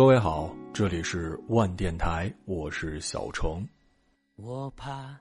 [0.00, 3.62] 各位好，这里是万电台，我是小程。
[4.36, 5.14] 我怕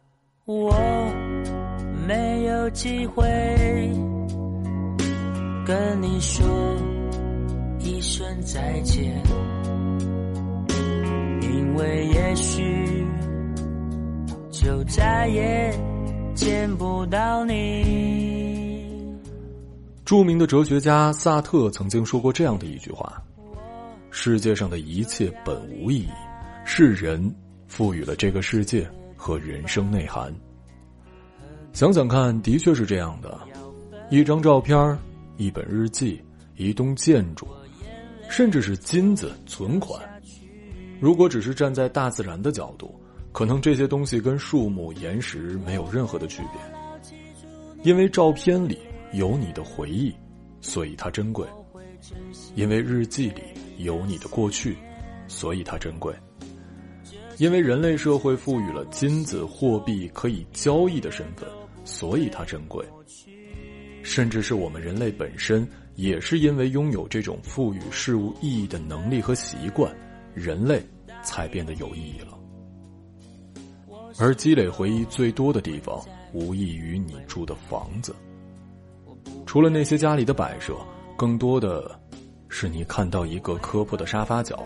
[0.46, 0.74] 我
[2.08, 3.28] 没有机会
[5.66, 6.48] 跟你说
[7.82, 9.22] 一声再见，
[11.42, 13.06] 因为也许
[14.50, 15.78] 就再也
[16.34, 19.14] 见不到你。
[20.06, 23.22] 著名的哲学家萨特曾经说过这样的一句话。
[24.12, 26.10] 世界上的一切本无意义，
[26.66, 27.34] 是人
[27.68, 30.34] 赋予了这个世界和人生内涵。
[31.74, 33.40] 想想看，的确是这样的：
[34.10, 34.98] 一张照片、
[35.38, 36.22] 一本日记、
[36.56, 37.48] 一栋建筑，
[38.30, 40.02] 甚至是金子、存款。
[41.00, 43.00] 如果只是站在大自然的角度，
[43.32, 46.60] 可能这些东西跟树木、岩石没有任何的区别。
[47.84, 48.80] 因为照片里
[49.14, 50.14] 有你的回忆，
[50.60, 51.46] 所以它珍贵；
[52.56, 53.44] 因为日记里。
[53.80, 54.78] 有你的过去，
[55.28, 56.14] 所以它珍贵。
[57.38, 61.48] 因为人类社会赋予了金子、货币可以交易的身份，
[61.86, 62.86] 所以它珍贵。
[64.04, 69.96] 甚至是我们人类本身，也是因为拥有这种赋予事物意义的能力和习惯，
[70.34, 70.84] 人类
[71.24, 72.38] 才变得有意义了。
[74.18, 78.14] 而积累回忆最多的地方，无异于你住的房子。
[79.46, 80.76] 除了那些家里的摆设，
[81.16, 81.98] 更多的。
[82.50, 84.62] 是你看到一个磕破的沙发角，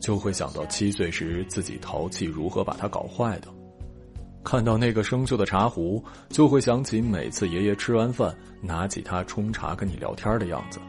[0.00, 3.48] 就会想到七岁时自己淘气如何把它搞坏的；
[4.44, 10.80] 看到那个生锈的茶壶，就会想起每次爷爷吃完饭拿起它冲茶跟你聊天的样子。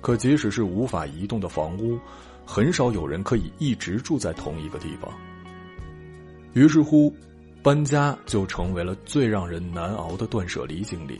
[0.00, 1.98] 可即使是无法移动的房屋，
[2.44, 5.10] 很少有人可以一直住在同一个地方。
[6.52, 7.14] 于是乎，
[7.62, 11.18] 搬家就成为了最让人难熬的断舍离经历。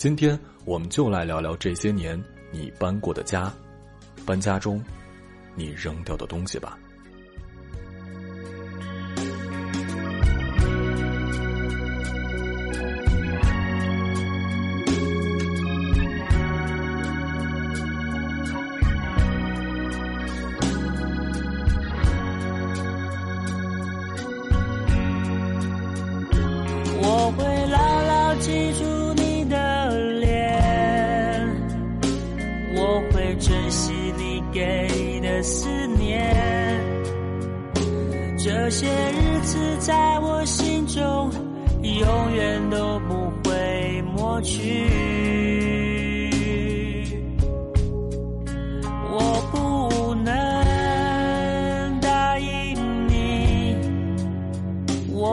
[0.00, 2.18] 今天我们就来聊聊这些年
[2.50, 3.52] 你搬过的家，
[4.24, 4.82] 搬家中
[5.54, 6.78] 你扔掉的东西吧。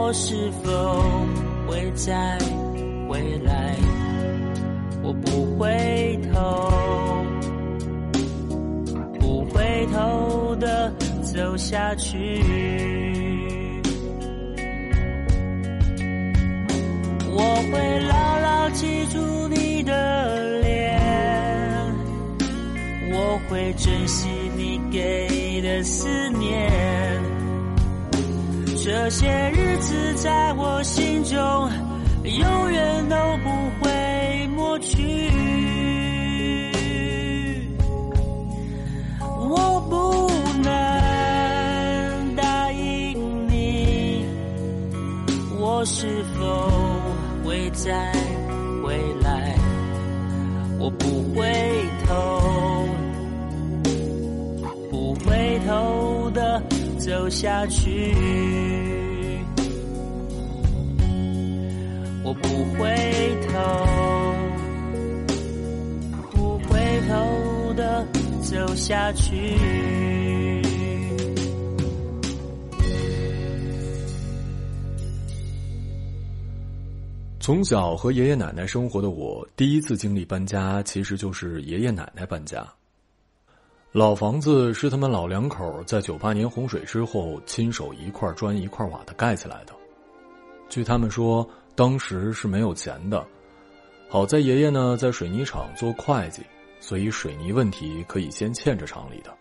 [0.08, 0.70] 我是否
[1.66, 2.38] 会再
[3.10, 3.76] 回来？
[5.02, 6.72] 我不回头。
[9.20, 10.90] 不回头的
[11.22, 12.42] 走下去，
[17.30, 20.98] 我会牢牢记住你的脸，
[23.12, 24.26] 我会珍惜
[24.56, 26.72] 你给的思念，
[28.88, 31.38] 这些日子在我心中
[32.24, 33.50] 永远都不
[33.84, 35.30] 会抹去。
[39.20, 40.30] 我不
[40.62, 44.24] 能答应你，
[45.60, 46.72] 我是否
[47.44, 48.10] 会再
[48.82, 49.54] 回来？
[50.78, 51.44] 我不回
[52.06, 52.88] 头，
[54.90, 56.62] 不回头的
[57.08, 58.14] 走下去。
[62.22, 62.94] 我不回
[63.48, 63.56] 头，
[66.32, 68.06] 不回头的
[68.42, 69.56] 走下去。
[77.40, 82.68] 从小和爷爷奶奶生活的我，第一次经历搬家，其实就是爷爷奶奶搬家。
[83.92, 89.72] 老房子是他们老两口在九八年洪水之后亲手一块砖一块瓦的盖起来的。
[90.68, 93.26] 据他们说，当时是没有钱的，
[94.06, 96.42] 好在爷爷呢在水泥厂做会计，
[96.80, 99.34] 所以水泥问题可以先欠着厂里的。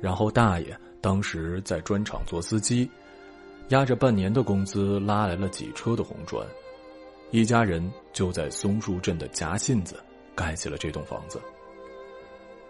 [0.00, 2.88] 然后大爷当时在砖厂做司机，
[3.70, 6.46] 压着半年的工资拉来了几车的红砖。
[7.32, 9.96] 一家人就在松树镇的夹信子
[10.32, 11.40] 盖起了这栋房子，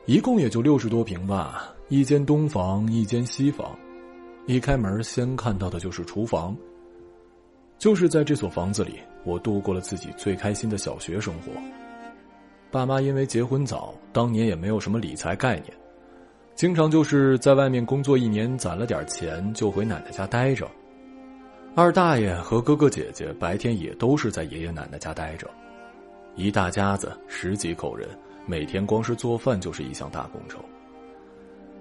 [0.06, 3.74] 一共也就六十多平吧，一间东房，一间西房。
[4.46, 6.54] 一开门，先看到的就是厨房。
[7.78, 11.52] 就是在这所房子里，我度过了自己最开心的小学生活。
[12.70, 15.72] 爸妈因为结婚早，当年也没有什么理财概念，
[16.54, 20.70] 经常就是在外面工作一年，攒了点钱就回奶奶家待着。
[21.74, 25.48] 二大爷和哥哥姐姐白天也都是在爷爷奶奶家待着，
[26.36, 28.06] 一大家子十几口人，
[28.46, 30.60] 每天光是做饭就是一项大工程。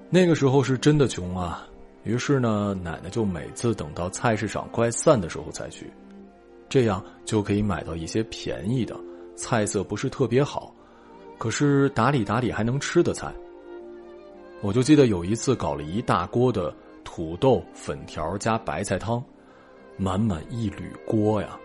[0.10, 1.68] 那个时候是真的穷啊，
[2.04, 5.92] 于是呢，奶奶就每次等到菜市场快散的时候才去，
[6.70, 8.96] 这样就可以买到一些便宜的
[9.36, 10.74] 菜色，不是特别好，
[11.38, 13.34] 可是打理打理还能吃的菜。
[14.62, 16.74] 我就记得有一次搞了一大锅的
[17.04, 19.24] 土豆粉条加白菜汤。
[19.96, 21.56] 满满一铝锅呀！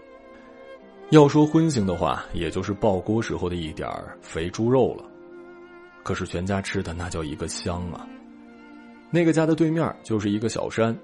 [1.11, 3.89] 要说荤腥的话，也就是爆锅时候的一点
[4.21, 5.05] 肥猪肉了。
[6.03, 8.07] 可是全家吃的那叫一个香啊！
[9.11, 10.95] 那个家的对面就是一个小山，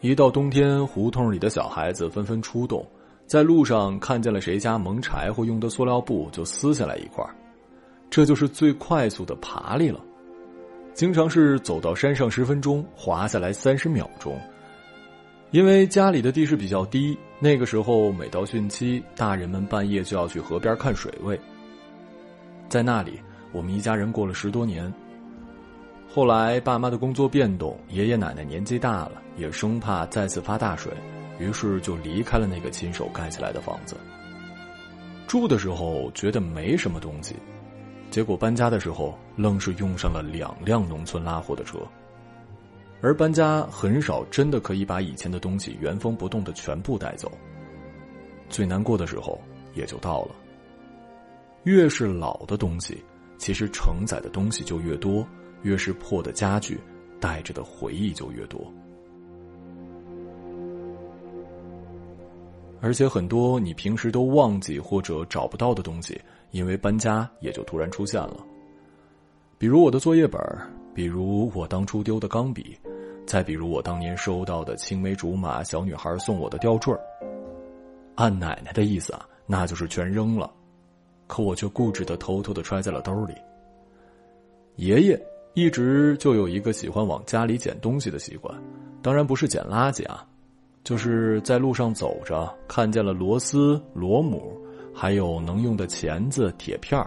[0.00, 2.86] 一到冬天，胡同里的小孩子纷纷出动，
[3.26, 7.24] 在路上看见了谁家蒙柴火用的塑料布，就撕下来一块
[8.10, 9.98] 这就是最快速的爬犁了。
[10.92, 14.38] 经常是走到山上十分钟，滑下来三十秒钟。
[15.52, 21.38] 因为家里的地势比较低，那个时候每到汛期，大人们半夜就要去河边看水位。
[22.68, 23.20] 在那里，
[23.52, 24.92] 我们一家人过了十多年。
[26.12, 30.92] 后来爸妈的工作变动，爷爷奶奶年纪大了，也生怕再次发大水，
[31.38, 33.96] 于是就离开了那个亲手盖起来的房子。
[35.28, 37.36] 住的时候觉得没什么东西，
[38.10, 41.78] 结果搬家的时候，愣是用上了两辆农村拉货的车。
[43.00, 47.30] 而搬家很少真的可以把以前的东西原封不动的全部带走。
[48.50, 49.40] 最难过的时候
[49.74, 50.34] 也就到了。
[51.64, 53.02] 越是老的东西，
[53.36, 55.24] 其实承载的东西就越多；
[55.62, 56.80] 越是破的家具，
[57.20, 58.60] 带着的回忆就越多。
[62.80, 66.20] 而且很多你平时都忘记或者找不到的东西，
[66.52, 68.44] 因为搬家也就突然出现了。
[69.58, 70.40] 比如我的作业本
[70.94, 72.76] 比如我当初丢的钢笔。
[73.28, 76.94] 再比如我当年收到的青梅竹马小女孩送我的吊坠
[78.14, 80.50] 按奶奶的意思啊，那就是全扔了，
[81.26, 83.34] 可我却固执的偷偷的揣在了兜里。
[84.76, 85.20] 爷爷
[85.52, 88.58] 一直就有一个喜欢往家里捡东西的习惯，
[89.02, 90.26] 当然不是捡垃圾啊，
[90.82, 94.58] 就是在路上走着看见了螺丝、螺母，
[94.94, 97.06] 还有能用的钳子、铁片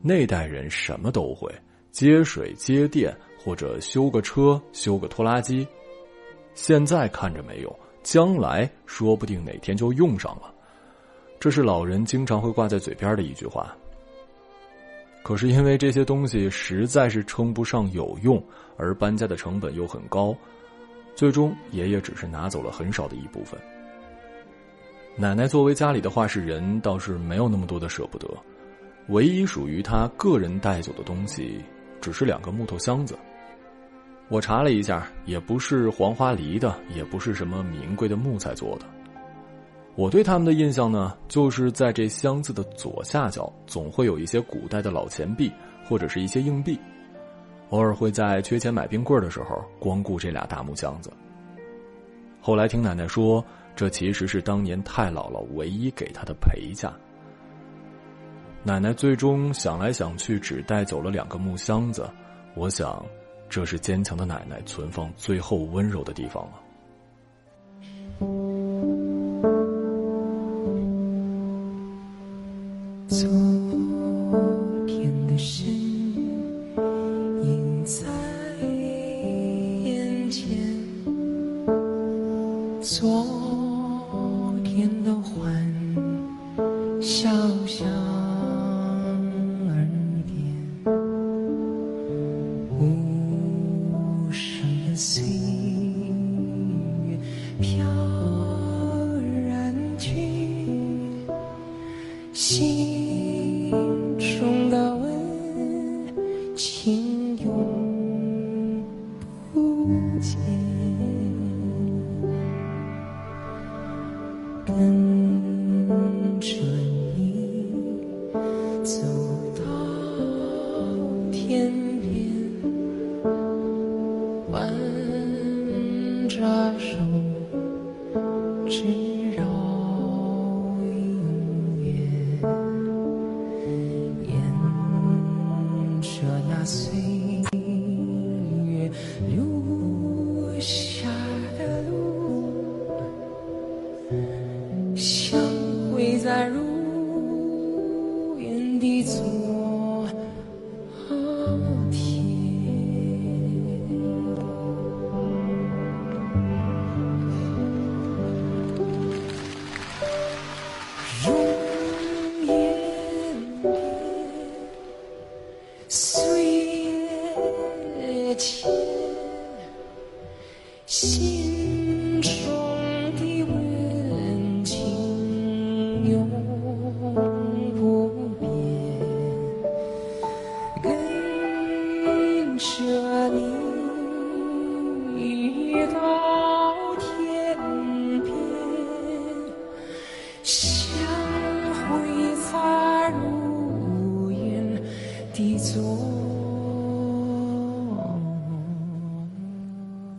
[0.00, 1.52] 那代人什么都会，
[1.90, 3.14] 接水、接电。
[3.42, 5.66] 或者修个车，修个拖拉机，
[6.54, 10.52] 现在看着没有，将来说不定哪天就用上了。
[11.40, 13.74] 这是老人经常会挂在嘴边的一句话。
[15.24, 18.42] 可是因为这些东西实在是称不上有用，
[18.76, 20.34] 而搬家的成本又很高，
[21.14, 23.60] 最终爷爷只是拿走了很少的一部分。
[25.16, 28.28] 奶奶作为家里的话事人，倒是没有那么多的舍不得，
[29.08, 31.60] 唯一属于她个人带走的东西，
[32.00, 33.16] 只是两个木头箱子。
[34.32, 38.86] 我查了一下，也不是黄花梨的，也不是什么名贵的木材做的。
[39.94, 45.52] 我对他们的印象呢，就是在这箱子的左下角，总会有一些古代的老钱币
[45.84, 46.80] 或者是一些硬币。
[47.68, 51.12] 偶尔会在缺钱买冰棍的时候，光顾这俩大木箱子。
[52.40, 53.44] 后来听奶奶说，
[53.76, 56.90] 这其实是当年太姥姥唯一给她的陪嫁。
[58.62, 62.08] 奶奶最终想来想去，只带走了两个木箱子。
[62.54, 63.04] 我想。
[63.52, 66.52] 这是坚强的奶奶存放最后温柔的地方了。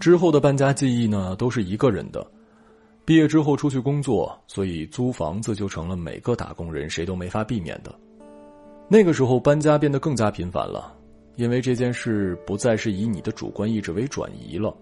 [0.04, 2.28] 之后的搬家记忆呢，都是一个人的。
[3.06, 7.96] 毕业之后出去工作，所以租房子就成了每个打工人谁都没法避免的。
[8.90, 10.94] 那个时候搬家变得更加频繁了，
[11.38, 14.76] 因为这件事不再是以你的主观意志为转移了。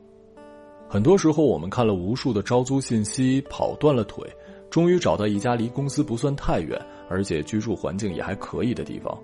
[0.90, 4.28] 很多时候，我们看了无数的招租信息，跑断了腿，
[4.72, 9.16] 终于找到一家离公司不算太远，而且居住环境也还可以的地方。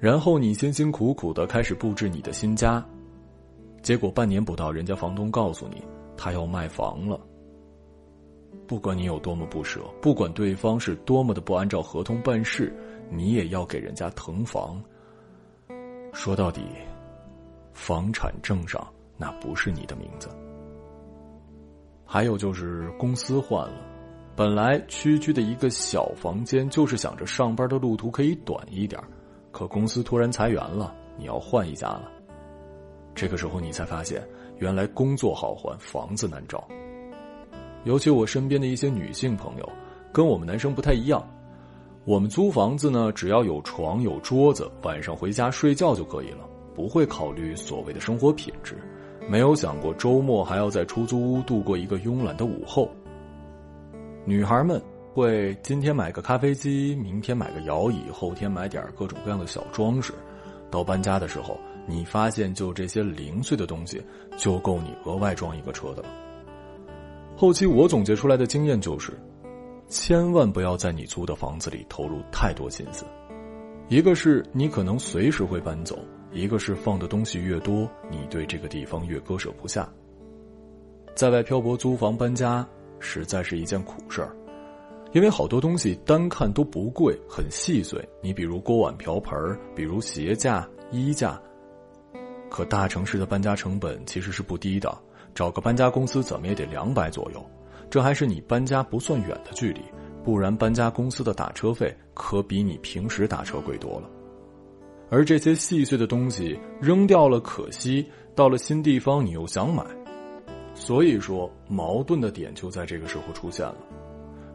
[0.00, 2.84] 然后你辛辛苦苦的开始布置你的新家，
[3.82, 5.82] 结果半年不到，人家房东告诉你
[6.16, 7.20] 他要卖房了。
[8.66, 12.74] 不管你有多么不舍，不管对方是多么的不按照合同办事，
[13.10, 14.82] 你也要给人家腾房。
[16.12, 16.62] 说到底，
[17.72, 20.28] 房产证上那不是你的名字。
[22.04, 23.80] 还有就是公司换了，
[24.34, 29.00] 本来区区的一个小房间，就是想着上班的路途可以短一点，
[29.50, 32.10] 可公司突然裁员了，你要换一家了。
[33.18, 34.22] 这个时候你才发现，
[34.58, 36.68] 原来工作好换，房子难找。
[37.82, 39.68] 尤其我身边的一些女性朋友，
[40.12, 41.20] 跟我们男生不太一样。
[42.04, 48.78] 我们租房子呢，只要有床有桌子，晚上回家睡觉就可以了，不会考虑所谓的生活品质，
[49.28, 52.88] 没有想过周末还要在出租屋度过一个慵懒的午后。
[54.24, 54.80] 女孩们
[55.12, 60.14] 会今天买个咖啡机，明天买个摇椅，后天买点各种各样的小装饰，
[60.70, 61.58] 到搬家的时候，
[61.88, 64.00] 你发现就这些零碎的东西，
[64.36, 66.08] 就够你额外装一个车的了。
[67.34, 69.18] 后期我总结出来的经验就是，
[69.88, 73.06] 千万不要在你租的房子里投入太多心思。
[73.88, 75.98] 一个是你可能随时会搬走，
[76.30, 79.88] 一个是放的东西越多，你对这个地方越割舍不下。
[81.14, 82.68] 在外漂泊租房搬家，
[83.00, 84.36] 实在是一件苦事儿，
[85.12, 88.06] 因为好多东西单看都不贵，很细碎。
[88.22, 89.36] 你比如锅碗瓢盆
[89.74, 91.40] 比如鞋架、衣架，
[92.50, 94.96] 可大城市的搬家成本其实是不低的。
[95.34, 97.44] 找个搬家公司怎么也得两百左右，
[97.88, 99.80] 这还是你搬家不算远的距离，
[100.24, 104.10] 不然搬家公司的打车费可比你平时打车贵多了。
[105.10, 109.84] 而这些细碎的东西扔掉了可惜，到了新地方你又想买，
[110.74, 113.76] 所以说矛盾的点就在这个时候出现了。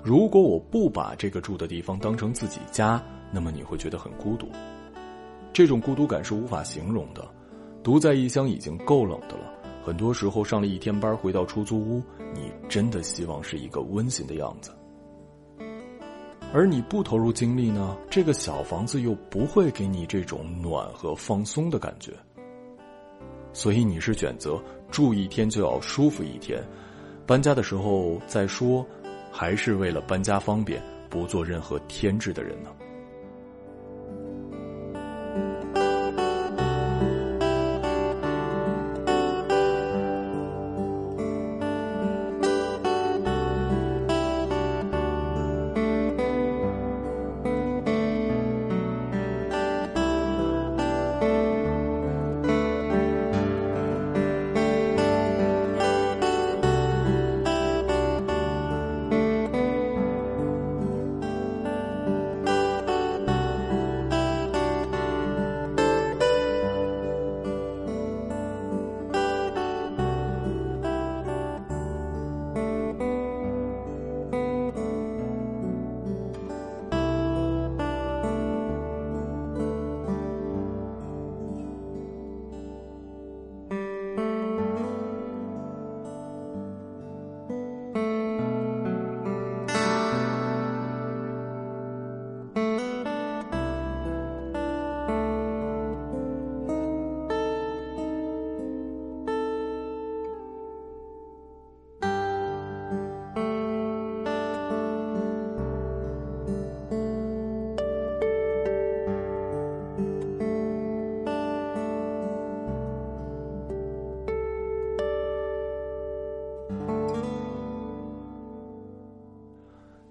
[0.04, 4.50] 如果我不把这个住的地方当成自己家，那么你会觉得很孤独，
[5.54, 7.26] 这种孤独感是无法形容的，
[7.84, 9.52] 独在异乡已经够冷的了。
[9.84, 12.02] 很多时候上了一天班，回到出租屋，
[12.34, 14.72] 你真的希望是一个温馨的样子。
[16.54, 22.13] 而你不投入精力呢，这个小房子又不会给你这种暖和放松的感觉。
[23.52, 26.63] 所以你是选择住一天就要舒服一天，
[27.25, 28.86] 搬家的时候再说，
[29.32, 32.70] 还是为了搬家方便不做任何添置的人呢？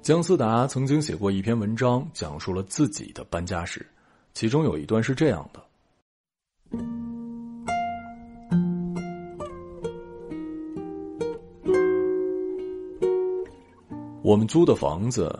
[0.03, 3.87] 姜思达曾经写过一篇文章，讲述了自己的搬家史，
[4.35, 5.63] 其中有一段是这样的：
[14.23, 15.39] 我们租的房子，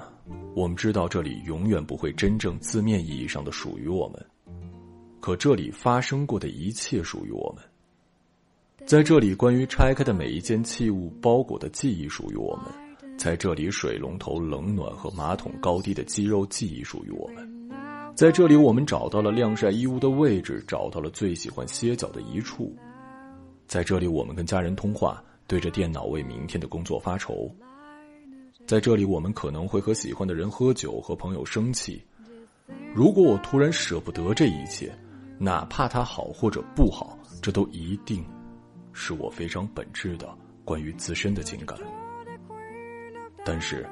[0.55, 4.25] 我们知道这里永远不会真正字面意义上的属于我们，
[5.19, 12.82] 可这里发生过的一切属于我们，在这里关于拆开的每一件器物包裹的记忆属于我们。
[13.23, 17.71] 在这里，水龙头冷暖和马桶高低的肌肉记忆属于我们。
[18.17, 22.75] 在这里，我们找到了晾晒衣物的位置，找到了最喜欢歇脚的一处。
[23.69, 27.49] 在这里，我们跟家人通话，对着电脑为明天的工作发愁。
[28.67, 32.03] 在这里，我们可能会和喜欢的人喝酒，和朋友生气。
[32.93, 34.93] 如果我突然舍不得这一切，
[35.39, 38.25] 哪怕它好或者不好，这都一定
[38.93, 40.29] 是我非常本质的
[40.65, 41.79] 关于自身的情感。
[43.45, 43.89] 但是，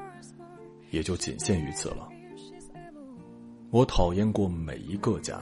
[0.90, 2.08] 也就仅限于此了。
[3.70, 5.40] 我讨厌过每一个家，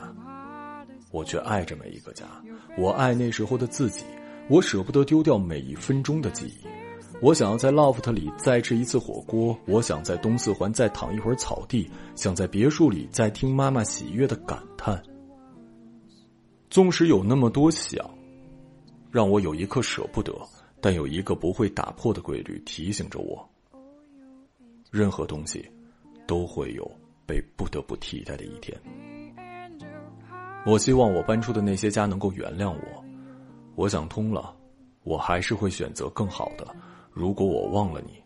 [1.10, 2.26] 我却爱着每一个家。
[2.76, 4.04] 我爱那时候的自己，
[4.48, 6.66] 我舍不得丢掉每一分钟的记忆。
[7.20, 15.02] 我想要在 loft 里再吃一次火锅，我想在东四环再躺一会儿草地，想在别墅里再听妈妈喜悦的感叹。
[16.70, 18.08] 纵使有那么多想，
[19.10, 20.32] 让我有一刻舍不得，
[20.80, 23.47] 但有一个不会打破的规律提醒着我：
[24.90, 25.68] 任何东西
[26.26, 26.90] 都会有
[27.26, 28.78] 被不得不替代的一天。
[30.66, 33.04] 我希望我搬出的那些家能够原谅我。
[33.74, 34.54] 我想通了，
[35.04, 36.66] 我还是会选择更好的。
[37.12, 38.22] 如果我忘了你。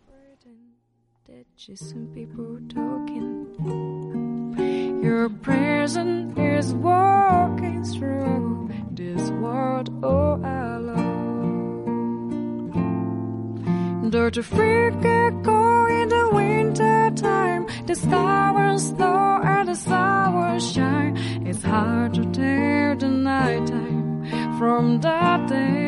[5.03, 11.03] Your presence is walking through this world all alone.
[14.11, 15.82] Dirty freak echo
[24.63, 25.82] from that day.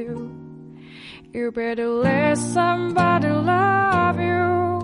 [0.00, 0.30] You.
[1.32, 4.80] You better let somebody love you.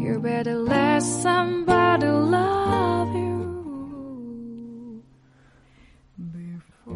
[0.00, 5.02] You better let somebody love you.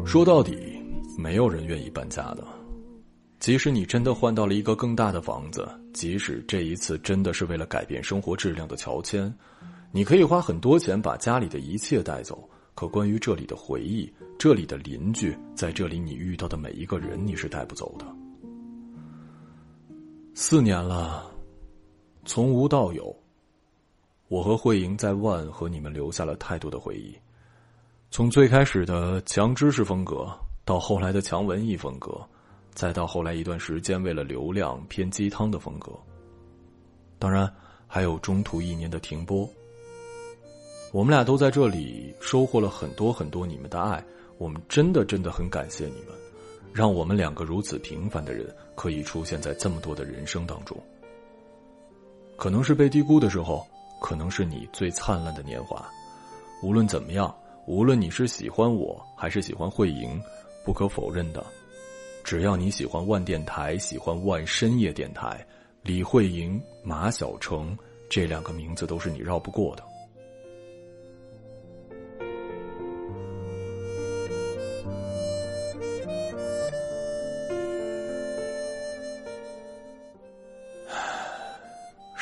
[0.05, 0.81] 说到底，
[1.17, 2.43] 没有人愿意搬家的。
[3.39, 9.33] 即使你真的换到了一个更大的房子，即使这一次真的是为了改变生活质量的乔迁，
[9.91, 12.49] 你可以花很多钱把家里的一切带走。
[12.75, 18.05] 可关于这里的回忆，这里的邻居，在这里你遇到的每一个人，你是带不走的。
[20.33, 21.31] 四年了，
[22.25, 23.15] 从无到有，
[24.27, 27.15] 我和慧莹在万和你们留下了太多的回忆。
[28.09, 30.27] 从最开始的强知识风格，
[30.65, 32.19] 到后来的强文艺风格，
[32.71, 35.91] 再到后来一段时间为了流量偏鸡汤的风格。
[37.19, 37.51] 当然，
[37.87, 39.47] 还有中途一年的停播。
[40.93, 44.01] 我们俩都在这里收获了很多很多你们的爱，
[44.37, 46.09] 我们真的真的很感谢你们，
[46.71, 50.77] 让我们两个如此平凡的人可以出现在这么多的人生当中。
[52.37, 53.65] 可能是被低估的时候，
[53.99, 55.83] 可能是你最灿烂的年华。
[56.61, 60.21] 无论怎么样，无论你是喜欢我还是喜欢慧莹，
[60.63, 61.43] 不可否认的，
[62.23, 65.43] 只要你喜欢万电台，喜欢万深夜电台，
[65.81, 67.75] 李慧莹、马晓成
[68.11, 69.83] 这两个名字都是你绕不过的。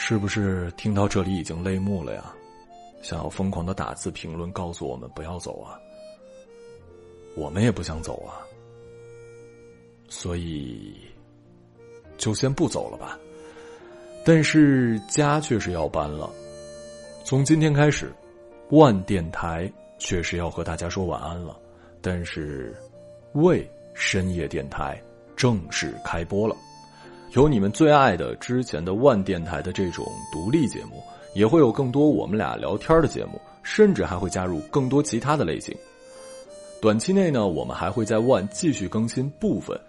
[0.03, 2.33] 是不是听到这里已经泪目了呀？
[3.03, 5.79] 想要疯狂的打字评论告诉我们不要走啊？
[7.35, 8.41] 我们也不想走啊，
[10.09, 10.95] 所以
[12.17, 13.15] 就先不走了吧。
[14.25, 16.27] 但是家确实要搬了，
[17.23, 18.11] 从今天开始，
[18.71, 21.55] 万电台确实要和大家说晚安了。
[22.01, 22.75] 但是，
[23.33, 24.99] 为深夜电台
[25.35, 26.55] 正式开播了。
[27.33, 31.01] 有你们最爱的之前的万电台的这种独立节目，
[31.33, 35.73] 也会有更多我们俩聊天的节目，甚至还会加入更多其他的类型。
[36.81, 39.79] 短期内呢，我们还会在万继续更新部分。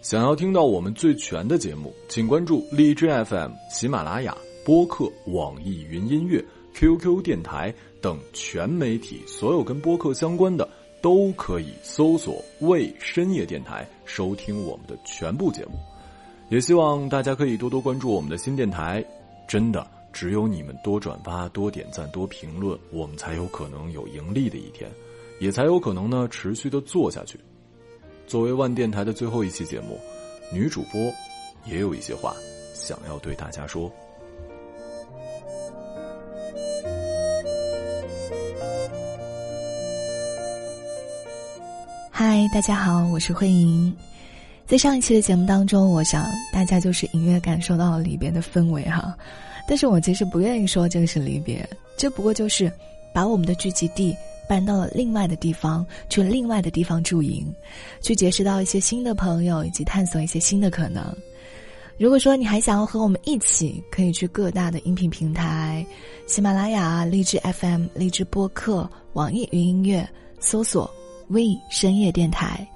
[0.00, 10.68] 想要听到我们最全的节目，请关注荔枝 FM、喜马拉雅、播客、网易云音乐、QQ 电台等全媒体，所有跟播客相关的
[11.00, 15.78] 都可以搜索“为深夜电台”收听我们的全部节目。
[16.52, 19.02] 也希望大家可以多多关注我们的新电台。
[19.48, 24.90] 真的只有你们多转发多点赞多评论我们才有可能有盈利的一天
[25.40, 27.40] 也才有可能呢持续的做下去。
[28.26, 29.98] 作为万电台的最后一期节目
[30.52, 31.00] 女主播
[31.64, 32.36] 也有一些话
[32.74, 33.90] 想要对大家说。
[42.10, 44.11] 嗨大家好我是慧莹。
[44.72, 49.14] 在上一期的节目当中，我想大家就是隐约感受到了离别的氛围哈。
[49.68, 52.72] 但是我其实不愿意说这个是离别，这不过就是
[53.12, 54.16] 把我们的聚集地
[54.48, 57.54] 搬到了另外的地方，去另外的地方驻营，
[58.00, 61.04] 去结识到一些新的朋友，以及探索一些新的可能。
[61.98, 65.84] 如果说你还想要和我们一起，可以去各大的音频平台，
[66.26, 70.08] 喜马拉雅、荔枝 FM、荔枝播客、网易云音乐
[70.40, 70.90] 搜索。
[71.28, 72.66] We 深夜电台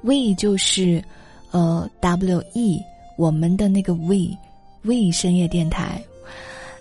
[0.00, 1.04] ，We 就是，
[1.52, 2.82] 呃，W E
[3.16, 6.02] 我们的那个 We，We 深夜电台，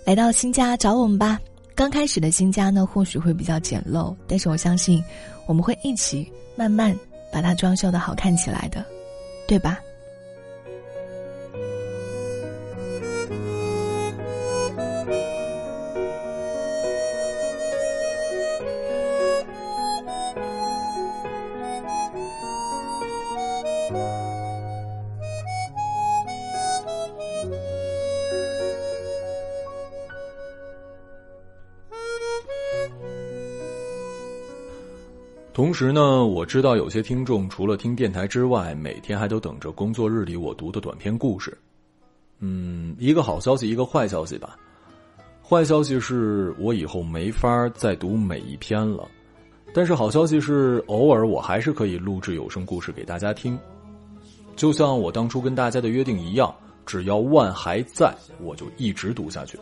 [0.05, 1.39] 来到新家找我们吧。
[1.75, 5.03] 刚开始的新家呢，或许会比较简陋，但是我相信，
[5.45, 6.97] 我们会一起慢慢
[7.31, 8.83] 把它装修的好看起来的，
[9.47, 9.79] 对吧？
[35.61, 41.55] 同时呢，我知道有些听众除了听电台之外，每天还都等着工作日里我读的短篇故事。
[42.39, 44.57] 嗯，一个好消息，一个坏消息吧。
[45.39, 49.07] 坏消息是我以后没法再读每一篇了，
[49.71, 53.55] 但是好消息是，偶尔我还是可以录制有声故事给大家听。
[54.55, 56.51] 就像我当初跟大家的约定一样，
[56.87, 59.59] 只要万还在，我就一直读下去。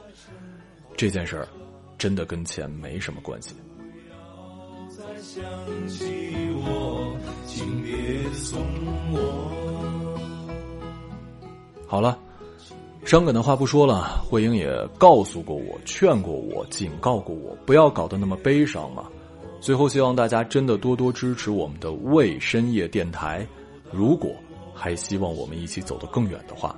[0.96, 1.46] 这件事儿，
[1.98, 3.54] 真的跟钱没什么关系。
[5.32, 5.44] 想
[5.88, 6.06] 起
[6.56, 7.15] 我，
[7.46, 7.94] 请别
[8.34, 8.60] 送
[9.12, 10.18] 我。
[11.86, 12.18] 好了，
[13.06, 14.24] 伤感的话不说了。
[14.28, 19.04] 慧英也告诉过我，劝过我，警告过我，不要搞得那么悲伤嘛。
[19.62, 23.46] 最后，希望大家真的多多支持我们的未深夜电台。
[23.92, 24.32] 如果
[24.74, 26.76] 还希望我们一起走得更远的话，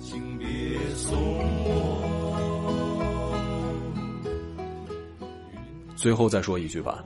[0.00, 0.48] 请别
[0.96, 2.02] 送我。
[5.94, 7.04] 最后再说一句吧。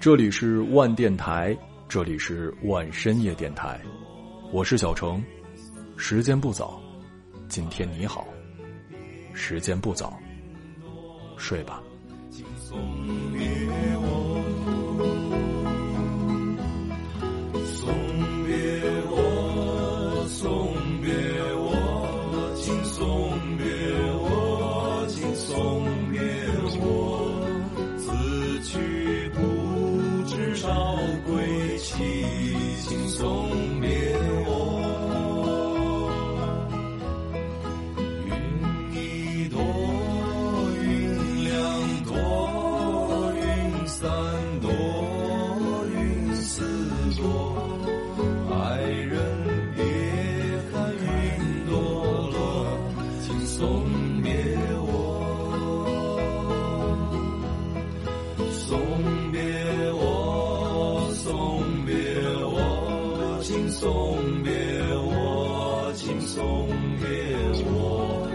[0.00, 1.56] 这里是万电台，
[1.88, 3.80] 这里是万深夜电台，
[4.52, 5.20] 我是小程，
[5.96, 6.80] 时间不早，
[7.48, 8.24] 今天你好，
[9.34, 10.16] 时间不早，
[11.36, 11.82] 睡吧。
[66.20, 66.68] 送
[67.00, 67.08] 别
[67.66, 68.28] 我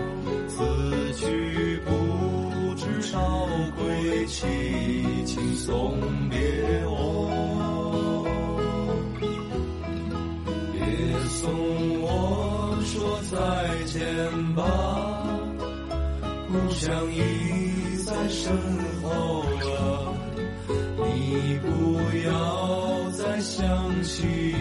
[0.47, 4.45] 此去不知朝归期
[5.25, 5.97] 请送
[6.29, 6.39] 别
[6.85, 8.25] 我。
[10.73, 10.79] 别
[11.29, 11.51] 送
[12.01, 14.63] 我说再见吧
[16.47, 18.53] 故乡已在身
[19.01, 20.13] 后了
[20.97, 24.53] 你不要再想起